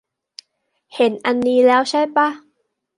[0.95, 2.29] เห็นอันนี้แล้วใช่ป่ะ